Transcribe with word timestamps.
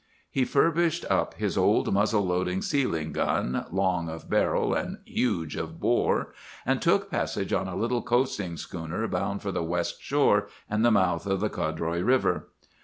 He 0.31 0.45
furbished 0.45 1.05
up 1.11 1.35
his 1.35 1.55
old 1.59 1.93
muzzle 1.93 2.25
loading 2.25 2.63
sealing 2.63 3.11
gun, 3.11 3.67
long 3.69 4.09
of 4.09 4.31
barrel 4.31 4.73
and 4.73 4.97
huge 5.05 5.55
of 5.55 5.79
bore, 5.79 6.33
and 6.65 6.81
took 6.81 7.11
passage 7.11 7.53
on 7.53 7.67
a 7.67 7.75
little 7.75 8.01
coasting 8.01 8.57
schooner 8.57 9.07
bound 9.07 9.43
for 9.43 9.51
the 9.51 9.61
West 9.61 10.01
Shore 10.01 10.47
and 10.67 10.83
the 10.83 10.89
mouth 10.89 11.27
of 11.27 11.39
the 11.39 11.51
Codroy 11.51 12.01
River. 12.03 12.47